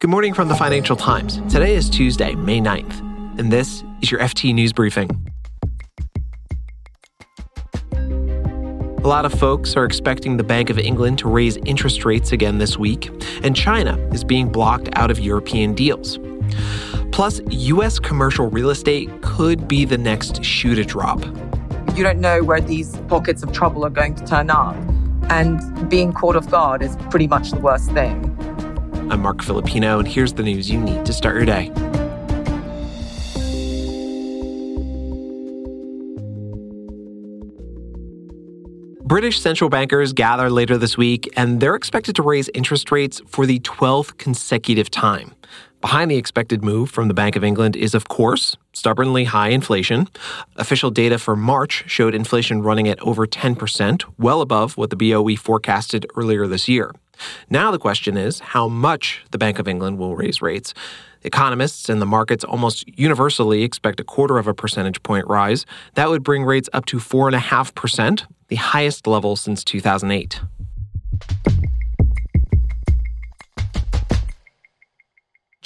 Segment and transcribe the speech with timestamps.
[0.00, 1.40] Good morning from the Financial Times.
[1.52, 3.00] Today is Tuesday, May 9th,
[3.40, 5.10] and this is your FT News Briefing.
[7.92, 12.58] A lot of folks are expecting the Bank of England to raise interest rates again
[12.58, 13.10] this week,
[13.42, 16.20] and China is being blocked out of European deals.
[17.10, 17.98] Plus, U.S.
[17.98, 21.24] commercial real estate could be the next shoe to drop.
[21.96, 24.76] You don't know where these pockets of trouble are going to turn up,
[25.28, 28.27] and being caught off guard is pretty much the worst thing.
[29.10, 31.70] I'm Marc Filippino, and here's the news you need to start your day.
[39.02, 43.46] British central bankers gather later this week, and they're expected to raise interest rates for
[43.46, 45.34] the 12th consecutive time.
[45.80, 50.08] Behind the expected move from the Bank of England is, of course, stubbornly high inflation.
[50.56, 55.36] Official data for March showed inflation running at over 10%, well above what the BOE
[55.36, 56.92] forecasted earlier this year.
[57.50, 60.74] Now the question is how much the Bank of England will raise rates.
[61.22, 65.66] Economists and the markets almost universally expect a quarter of a percentage point rise.
[65.94, 70.40] That would bring rates up to 4.5%, the highest level since 2008.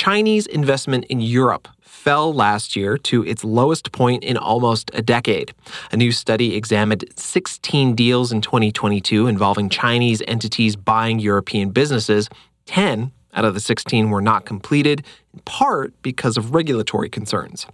[0.03, 5.55] Chinese investment in Europe fell last year to its lowest point in almost a decade.
[5.93, 12.29] A new study examined 16 deals in 2022 involving Chinese entities buying European businesses.
[12.67, 17.69] 10 out of the 16 were not completed, in part because of regulatory concerns.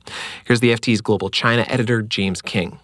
[0.44, 2.78] Here's the FT's global China editor, James Kynge.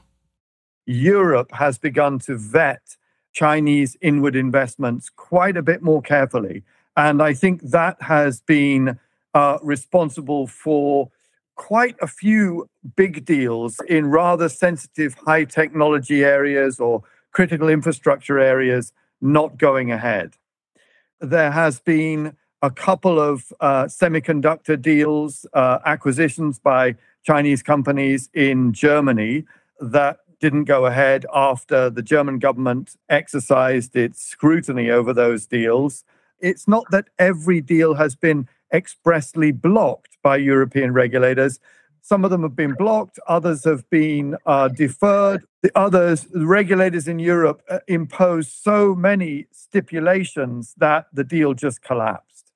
[0.86, 2.97] Europe has begun to vet
[3.34, 6.62] Chinese inward investments quite a bit more carefully.
[6.97, 8.98] And I think that has been
[9.35, 11.11] uh, responsible for
[11.57, 18.93] quite a few big deals in rather sensitive high technology areas or critical infrastructure areas
[19.21, 20.35] not going ahead.
[21.21, 28.73] There has been a couple of uh, semiconductor deals, uh, acquisitions by Chinese companies in
[28.73, 29.45] Germany
[29.81, 36.05] that didn't go ahead after the German government exercised its scrutiny over those deals.
[36.41, 41.61] It's not that every deal has been expressly blocked by European regulators.
[42.02, 45.45] Some of them have been blocked, others have been uh, deferred.
[45.62, 51.80] The others, the regulators in Europe, uh, imposed so many stipulations that the deal just
[51.83, 52.52] collapsed.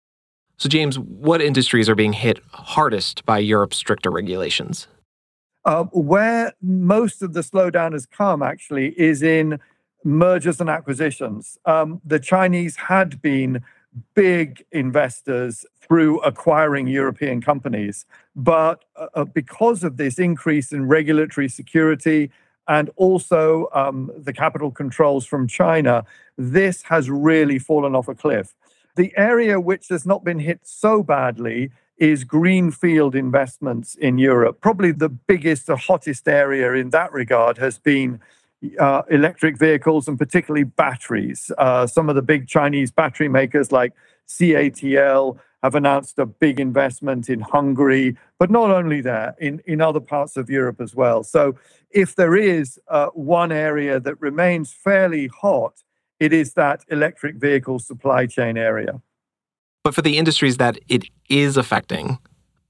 [0.59, 4.89] So, James, what industries are being hit hardest by Europe's stricter regulations?
[5.65, 9.61] Uh, where most of the slowdown has come, actually, is in
[10.05, 11.59] mergers and acquisitions.
[11.65, 13.63] Um, the Chinese had been
[14.15, 18.05] big investors through acquiring European companies.
[18.37, 22.31] But uh, uh, because of this increase in regulatory security
[22.67, 26.05] and also um, the capital controls from China,
[26.37, 28.55] this has really fallen off a cliff.
[28.97, 34.61] The area which has not been hit so badly is greenfield investments in Europe.
[34.61, 38.21] Probably the biggest, the hottest area in that regard has been
[38.79, 41.51] uh, electric vehicles and particularly batteries.
[41.59, 43.93] Uh, some of the big Chinese battery makers like
[44.29, 50.01] CATL have announced a big investment in Hungary, but not only there, in, in other
[50.01, 51.25] parts of Europe as well.
[51.25, 51.57] So,
[51.91, 55.83] if there is uh, one area that remains fairly hot,
[56.21, 59.01] it is that electric vehicle supply chain area.
[59.83, 62.19] But for the industries that it is affecting,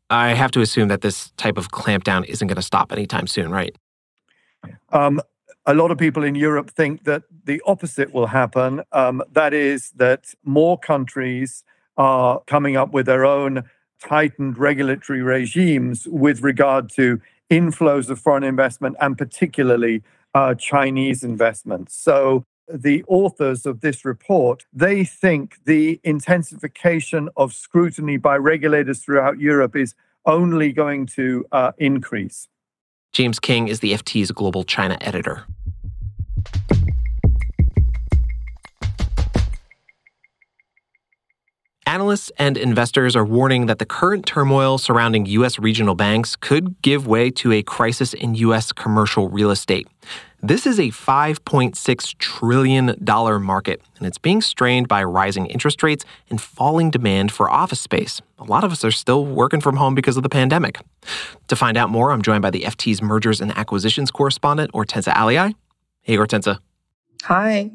[0.09, 3.51] I have to assume that this type of clampdown isn't going to stop anytime soon,
[3.51, 3.77] right?
[4.91, 5.21] Um,
[5.69, 8.83] a lot of people in Europe think that the opposite will happen.
[8.91, 11.63] Um, that is, that more countries
[11.99, 13.65] are coming up with their own
[14.01, 17.21] tightened regulatory regimes with regard to
[17.51, 20.03] inflows of foreign investment and particularly
[20.35, 21.95] uh, Chinese investments.
[21.95, 29.39] So the authors of this report they think the intensification of scrutiny by regulators throughout
[29.39, 32.49] Europe is only going to uh, increase.
[33.13, 35.45] James Kynge is the FT's global China editor.
[41.99, 45.59] Analysts and investors are warning that the current turmoil surrounding U.S.
[45.59, 48.71] regional banks could give way to a crisis in U.S.
[48.71, 49.89] commercial real estate.
[50.41, 52.95] This is a $5.6 trillion
[53.43, 58.23] market, and it's being strained by rising interest rates and falling demand for office space.
[58.39, 60.79] A lot of us are still working from home because of the pandemic.
[61.49, 65.53] To find out more, I'm joined by the FT's mergers and acquisitions correspondent, Ortenca Aliaj.
[66.03, 66.61] Hey, Ortenca.
[67.25, 67.73] Hi.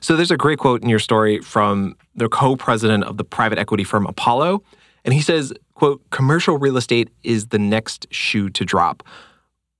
[0.00, 3.84] So there's a great quote in your story from the co-president of the private equity
[3.84, 4.62] firm Apollo,
[5.04, 9.02] and he says, quote, commercial real estate is the next shoe to drop.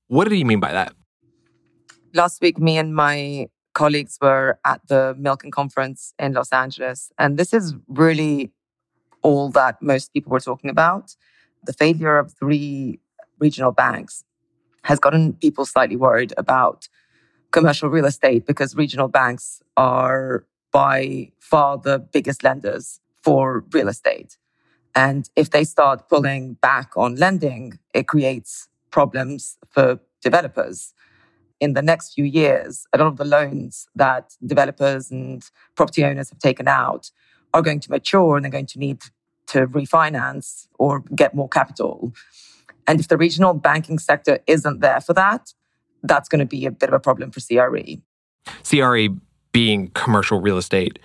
[0.08, 0.93] What did he mean by that?
[2.14, 7.38] Last week, me and my colleagues were at the Milken conference in Los Angeles, and
[7.38, 8.50] this is really
[9.23, 11.14] all that most people were talking about.
[11.64, 13.00] The failure of three
[13.38, 14.25] regional banks
[14.85, 16.88] has gotten people slightly worried about
[17.50, 24.37] commercial real estate because regional banks are by far the biggest lenders for real estate.
[24.95, 30.95] And if they start pulling back on lending, it creates problems for developers.
[31.61, 35.43] In the next few years, a lot of the loans that developers and
[35.75, 37.11] property owners have taken out
[37.55, 39.03] are going to mature and they're going to need
[39.49, 42.12] to refinance or get more capital.
[42.87, 45.53] And if the regional banking sector isn't there for that,
[46.03, 47.99] that's going to be a bit of a problem for CRE.
[48.69, 49.15] CRE
[49.53, 50.99] being commercial real estate.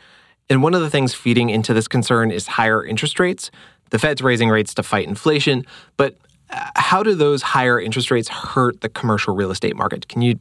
[0.50, 3.50] And one of the things feeding into this concern is higher interest rates.
[3.90, 5.66] The Fed's raising rates to fight inflation,
[5.98, 6.18] but
[6.50, 10.08] uh, how do those higher interest rates hurt the commercial real estate market?
[10.08, 10.40] Can you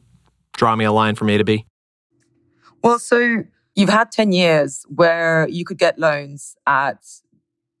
[0.53, 1.65] draw me a line from A to B?
[2.83, 3.43] Well, so
[3.75, 7.03] you've had 10 years where you could get loans at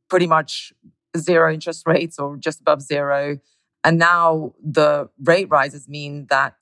[0.09, 0.73] pretty much
[1.17, 3.37] zero interest rates or just above zero.
[3.83, 6.55] And now the rate rises mean that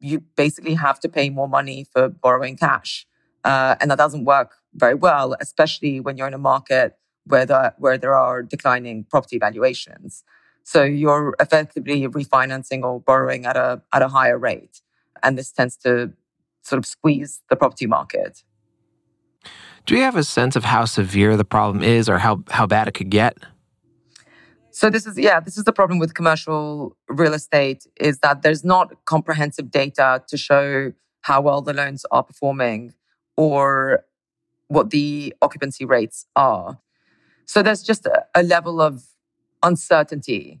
[0.00, 3.06] you basically have to pay more money for borrowing cash.
[3.44, 7.74] Uh, and that doesn't work very well, especially when you're in a market where, the,
[7.78, 10.24] where there are declining property valuations.
[10.64, 14.80] So you're effectively refinancing or borrowing at a, at a higher rate.
[15.22, 16.12] And this tends to
[16.62, 18.44] sort of squeeze the property market.
[19.86, 22.86] Do you have a sense of how severe the problem is or how, how bad
[22.86, 23.36] it could get?
[24.82, 28.64] So this is yeah, this is the problem with commercial real estate is that there's
[28.64, 32.92] not comprehensive data to show how well the loans are performing
[33.36, 34.04] or
[34.66, 36.80] what the occupancy rates are.
[37.44, 39.04] So there's just a, a level of
[39.62, 40.58] uncertainty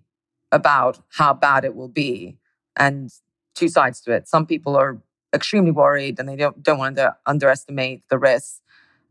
[0.52, 2.38] about how bad it will be
[2.76, 3.10] and
[3.56, 4.28] two sides to it.
[4.28, 5.02] Some people are
[5.34, 8.60] extremely worried and they don't, don't want to underestimate the risks.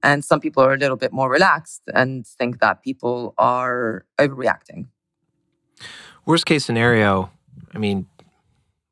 [0.04, 4.86] And some people are a little bit more relaxed and think that people are overreacting.
[6.26, 7.32] Worst case scenario,
[7.74, 8.08] I mean,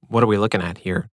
[0.07, 1.09] what are we looking at here?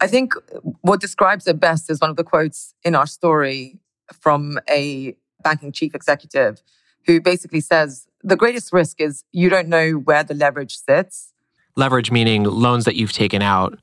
[0.00, 0.32] I think
[0.80, 3.78] what describes it best is one of the quotes in our story
[4.12, 6.62] from a banking chief executive
[7.06, 11.32] who basically says the greatest risk is you don't know where the leverage sits.
[11.76, 13.78] Leverage meaning loans that you've taken out.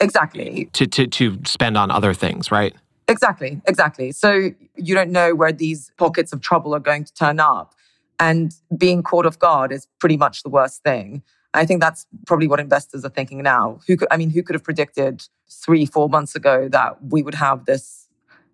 [0.00, 0.68] Exactly.
[0.72, 2.74] To, to, to spend on other things, right?
[3.08, 4.12] Exactly, exactly.
[4.12, 7.74] So you don't know where these pockets of trouble are going to turn up.
[8.20, 11.22] And being caught off guard is pretty much the worst thing.
[11.54, 13.80] I think that's probably what investors are thinking now.
[13.86, 17.34] Who could, I mean, who could have predicted three, four months ago that we would
[17.34, 18.08] have this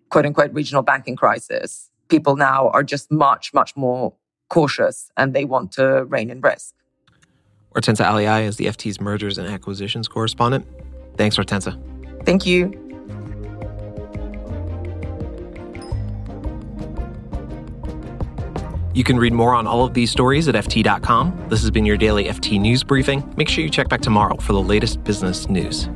[0.09, 1.91] quote unquote regional banking crisis?
[2.07, 4.13] People now are just much, much more
[4.49, 6.73] cautious and they want to rein in risk.
[7.75, 10.65] Ortenca Aliaj is the FT's mergers and acquisitions correspondent.
[11.17, 11.77] Thanks, Ortenca.
[12.25, 12.86] Thank you.
[18.97, 21.49] You can read more on all of these stories at FT.com.
[21.49, 23.23] This has been your daily FT News Briefing.
[23.37, 25.87] Make sure you check back tomorrow for the latest business news.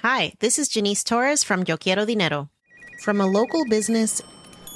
[0.00, 2.50] Hi, this is Janice Torres from Yo Quiero Dinero.
[3.04, 4.20] From a local business